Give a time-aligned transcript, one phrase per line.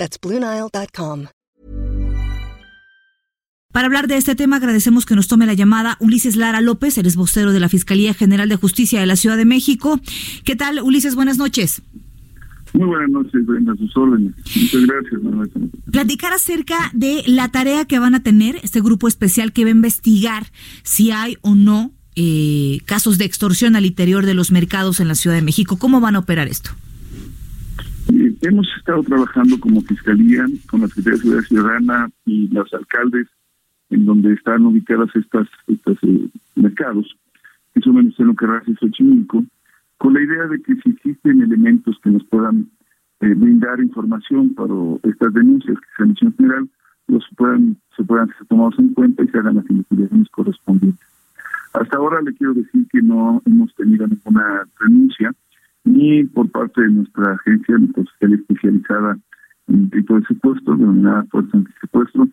[0.00, 1.26] That's BlueNile.com.
[3.70, 7.06] Para hablar de este tema, agradecemos que nos tome la llamada Ulises Lara López, el
[7.14, 10.00] vocero de la Fiscalía General de Justicia de la Ciudad de México.
[10.44, 11.14] ¿Qué tal, Ulises?
[11.14, 11.82] Buenas noches.
[12.72, 14.34] Muy buenas noches, Brenda, sus órdenes.
[14.56, 15.20] Muchas gracias.
[15.92, 19.72] Platicar acerca de la tarea que van a tener este grupo especial que va a
[19.72, 20.46] investigar
[20.82, 25.14] si hay o no eh, casos de extorsión al interior de los mercados en la
[25.14, 25.76] Ciudad de México.
[25.76, 26.70] ¿Cómo van a operar esto?
[28.42, 33.26] Hemos estado trabajando como Fiscalía con la Secretaría de Seguridad Ciudadana y los alcaldes
[33.90, 37.14] en donde están ubicadas estas, estos eh, mercados,
[37.74, 39.44] que son en el Carrasco y Xochimilco,
[39.98, 42.70] con la idea de que si existen elementos que nos puedan
[43.20, 46.68] eh, brindar información para estas denuncias que se han hecho en general,
[47.08, 51.06] los puedan, se puedan ser tomados en cuenta y se hagan las investigaciones correspondientes.
[51.74, 55.34] Hasta ahora le quiero decir que no hemos tenido ninguna denuncia,
[55.84, 59.18] ni por parte de nuestra agencia, nuestra especializada
[59.68, 62.28] en el tipo de secuestro, denominada Fuerza Antisecuestro,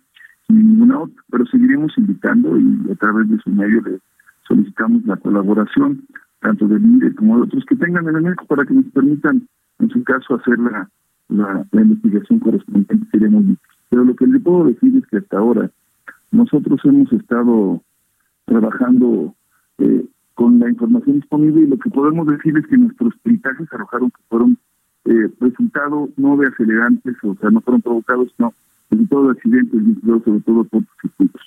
[0.50, 4.00] ni ninguna otra, pero seguiremos invitando y a través de su medio le
[4.48, 6.04] solicitamos la colaboración
[6.40, 9.48] tanto del INDE como de otros que tengan elementos para que nos permitan,
[9.80, 10.90] en su caso, hacer la,
[11.30, 13.44] la, investigación correspondiente, seremos
[13.90, 15.70] Pero lo que le puedo decir es que hasta ahora
[16.32, 17.82] nosotros hemos estado
[18.46, 19.36] trabajando
[19.80, 20.06] eh,
[20.38, 24.22] con la información disponible y lo que podemos decir es que nuestros peritajes arrojaron que
[24.30, 24.58] fueron
[25.06, 28.54] eh, resultado no de acelerantes, o sea, no fueron provocados, no,
[29.10, 31.42] todo de accidentes sobre todo por circuitos.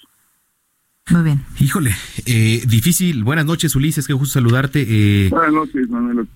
[1.11, 1.41] Muy bien.
[1.61, 1.91] Híjole,
[2.27, 3.23] eh, difícil.
[3.23, 4.85] Buenas noches, Ulises, qué gusto saludarte.
[4.89, 6.27] Eh, Buenas noches, Manuel.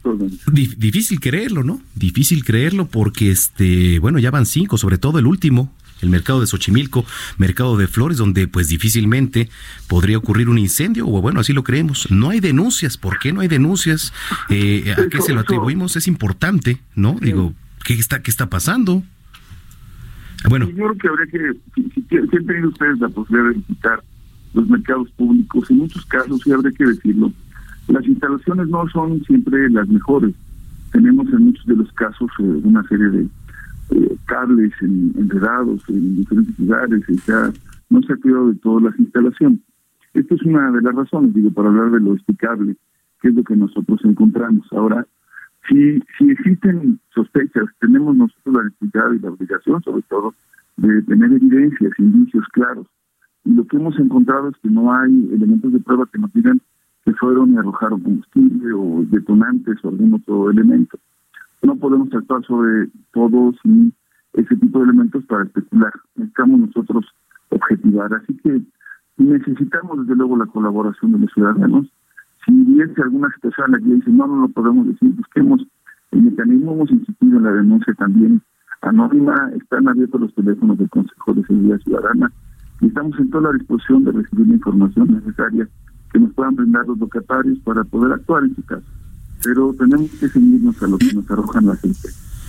[0.79, 1.81] difícil creerlo, ¿no?
[1.97, 5.73] Difícil creerlo porque, este, bueno, ya van cinco, sobre todo el último,
[6.03, 7.05] el mercado de Xochimilco,
[7.39, 9.49] mercado de flores, donde pues difícilmente
[9.89, 12.11] podría ocurrir un incendio, o bueno, así lo creemos.
[12.11, 12.97] No hay denuncias.
[12.97, 14.13] ¿Por qué no hay denuncias?
[14.51, 15.97] Eh, ¿A qué se lo atribuimos?
[15.97, 17.17] Es importante, ¿no?
[17.21, 19.03] Digo, ¿qué está, qué está pasando?
[20.49, 20.69] Bueno.
[20.69, 24.03] Yo creo que habría que, si, si, han tenido ustedes la posibilidad de visitar
[24.53, 27.33] los mercados públicos, en muchos casos, sí habría que decirlo,
[27.89, 30.35] las instalaciones no son siempre las mejores.
[30.93, 33.27] Tenemos en muchos de los casos eh, una serie de
[33.91, 37.53] eh, cables enredados en diferentes lugares, y ya
[37.91, 39.61] no se ha cuidado de todas las instalaciones.
[40.15, 42.77] Esto es una de las razones, digo, para hablar de lo explicable,
[43.21, 44.67] que es lo que nosotros encontramos.
[44.73, 45.07] Ahora,
[45.69, 50.35] si, si existen sospechas, tenemos nosotros la necesidad y la obligación, sobre todo,
[50.77, 52.87] de tener evidencias, indicios claros
[53.45, 56.61] y lo que hemos encontrado es que no hay elementos de prueba que nos digan
[57.05, 60.99] que fueron y arrojaron combustible o detonantes o algún otro elemento.
[61.65, 63.93] No podemos actuar sobre todo sin
[64.35, 65.93] ese tipo de elementos para especular.
[66.17, 67.07] Necesitamos nosotros
[67.49, 68.13] objetivar.
[68.15, 68.61] Así que
[69.17, 71.87] necesitamos desde luego la colaboración de los ciudadanos.
[72.45, 75.67] Si hubiese alguna situación aquí dice no, no lo podemos decir, busquemos
[76.11, 76.73] el mecanismo.
[76.73, 78.43] Hemos insistido en la denuncia también
[78.83, 79.51] anónima.
[79.57, 82.31] Están abiertos los teléfonos del Consejo de Seguridad Ciudadana
[82.81, 85.67] y estamos en toda la disposición de recibir la información necesaria
[86.13, 88.85] que nos puedan brindar los locatarios para poder actuar en su caso.
[89.45, 92.09] Pero tenemos que seguirnos a lo que nos arrojan la gente.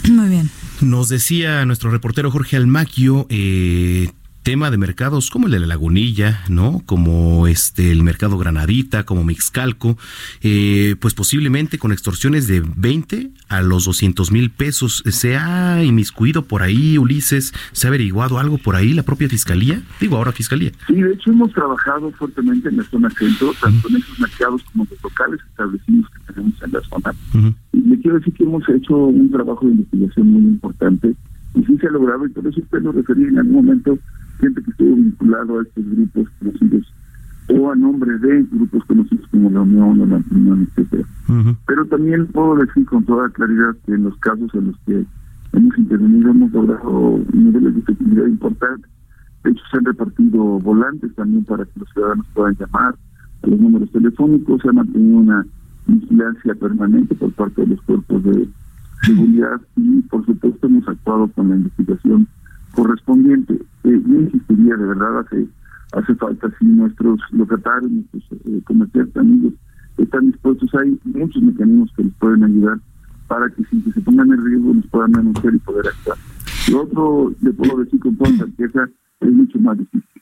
[0.09, 0.49] Muy bien.
[0.81, 4.11] Nos decía nuestro reportero Jorge Almaquio, eh,
[4.45, 6.83] tema de mercados como el de la Lagunilla, ¿no?
[6.85, 9.97] Como este el mercado Granadita, como Mixcalco,
[10.43, 15.01] eh, pues posiblemente con extorsiones de 20 a los 200 mil pesos.
[15.07, 17.53] ¿Se ha inmiscuido por ahí, Ulises?
[17.71, 19.81] ¿Se ha averiguado algo por ahí la propia fiscalía?
[19.99, 20.71] Digo, ahora fiscalía.
[20.85, 24.85] Sí, de hecho hemos trabajado fuertemente en la zona centro, tanto en esos mercados como
[24.87, 27.15] los locales establecidos que tenemos en la zona.
[27.73, 31.15] Y le quiero decir que hemos hecho un trabajo de investigación muy importante
[31.55, 33.97] y sí se ha logrado, y por eso usted lo refería en algún momento
[34.39, 36.93] gente que estuvo vinculado a estos grupos conocidos
[37.47, 41.07] o a nombre de grupos conocidos como la Unión o la Unión, etcétera.
[41.67, 45.05] Pero también puedo decir con toda claridad que en los casos en los que
[45.53, 48.89] hemos intervenido hemos logrado niveles de efectividad importantes.
[49.43, 52.95] De hecho, se han repartido volantes también para que los ciudadanos puedan llamar
[53.43, 54.61] a los números telefónicos.
[54.61, 55.45] Se ha mantenido una
[55.85, 58.49] vigilancia permanente por parte de los cuerpos de
[59.03, 62.27] seguridad y, por supuesto, hemos actuado con la investigación
[62.75, 63.53] correspondiente.
[63.53, 65.47] Eh, yo insistiría, de verdad, hace,
[65.93, 69.53] hace falta si nuestros locatarios, nuestros eh, comerciantes amigos
[69.97, 72.79] están dispuestos, hay muchos mecanismos que les pueden ayudar
[73.27, 76.17] para que sin que se pongan en riesgo nos puedan anunciar y poder actuar.
[76.71, 78.89] Lo otro, le puedo decir con toda certeza,
[79.21, 80.14] es mucho más difícil.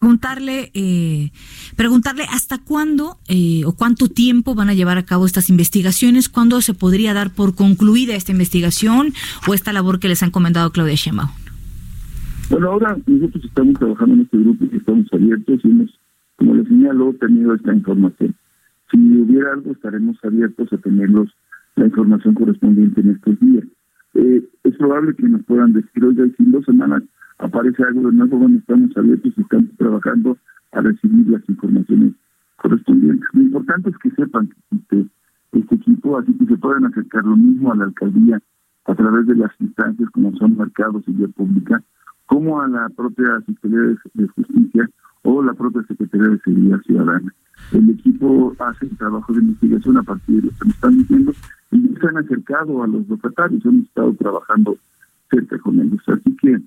[0.00, 1.32] Preguntarle, eh,
[1.76, 6.60] preguntarle hasta cuándo eh, o cuánto tiempo van a llevar a cabo estas investigaciones, cuándo
[6.60, 9.08] se podría dar por concluida esta investigación
[9.48, 11.30] o esta labor que les ha encomendado Claudia Sheinbaum.
[12.48, 15.90] Bueno, ahora nosotros estamos trabajando en este grupo y estamos abiertos y hemos,
[16.36, 18.36] como les señaló, tenido esta información.
[18.92, 21.28] Si hubiera algo, estaremos abiertos a tenerlos
[21.74, 23.64] la información correspondiente en estos días.
[24.14, 27.02] Eh, es probable que nos puedan decir, oiga, si en dos semanas
[27.38, 29.87] aparece algo de nuevo, bueno, estamos abiertos y estamos trabajando
[30.72, 32.14] a recibir las informaciones
[32.56, 33.28] correspondientes.
[33.32, 35.06] Lo importante es que sepan que existe
[35.52, 38.40] este equipo, así que se pueden acercar lo mismo a la alcaldía
[38.84, 41.82] a través de las instancias como son mercados y vía pública,
[42.26, 44.88] como a la propia Secretaría de Justicia
[45.22, 47.34] o la propia Secretaría de Seguridad Ciudadana.
[47.72, 51.32] El equipo hace el trabajo de investigación a partir de lo que me están diciendo
[51.70, 54.76] y se han acercado a los locatarios, hemos estado trabajando
[55.30, 56.00] cerca con ellos.
[56.06, 56.58] Así que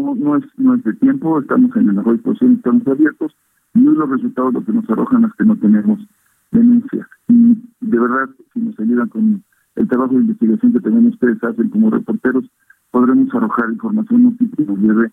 [0.00, 3.34] no no es no es de tiempo, estamos en la disposición, estamos abiertos
[3.74, 6.00] y los resultados lo que nos arrojan es que no tenemos
[6.50, 7.06] denuncias.
[7.28, 9.42] Y de verdad, si nos ayudan con
[9.76, 12.44] el trabajo de investigación que también ustedes hacen como reporteros,
[12.90, 15.10] podremos arrojar información útil que nos lleve,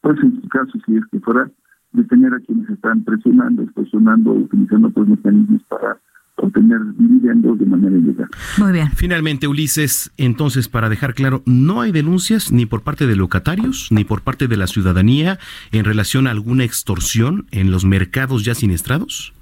[0.00, 1.50] pues en su caso, si es que fuera,
[1.92, 5.98] detener a quienes están presionando, extorsionando, utilizando otros mecanismos para
[6.38, 8.28] obtener dividendos de manera ilegal.
[8.58, 8.90] Muy bien.
[8.94, 14.04] Finalmente, Ulises, entonces, para dejar claro, no hay denuncias ni por parte de locatarios ni
[14.04, 15.38] por parte de la ciudadanía
[15.72, 19.32] en relación a alguna extorsión en los mercados ya siniestrados.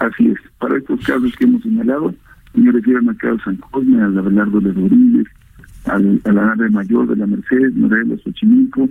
[0.00, 0.38] Así es.
[0.58, 2.14] Para estos casos que hemos señalado,
[2.54, 5.26] me refiero al mercado San Cosme, al Abelardo de Rodríguez,
[5.86, 8.88] al, a la nave mayor de la Merced, Morelos, Xochimilco,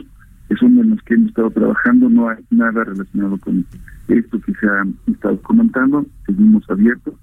[0.53, 3.65] que son en los que hemos estado trabajando, no hay nada relacionado con
[4.07, 7.15] esto que se ha estado comentando, seguimos abiertos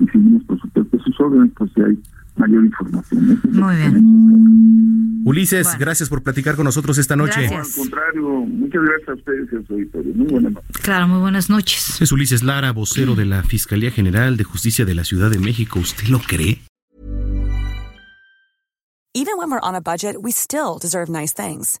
[0.00, 1.98] y seguimos por supuesto sus órdenes, pues si hay
[2.36, 3.40] mayor información.
[3.52, 5.22] Muy bien.
[5.24, 7.46] Ulises, gracias por platicar con nosotros esta noche.
[7.46, 10.14] al contrario, muchas gracias a ustedes y a su auditorio.
[10.14, 10.76] Muy buenas noches.
[10.82, 12.02] Claro, muy buenas noches.
[12.02, 15.78] Es Ulises Lara, vocero de la Fiscalía General de Justicia de la Ciudad de México.
[15.78, 16.60] ¿Usted lo cree?
[19.16, 21.80] Even when we're on a budget, we still deserve nice things.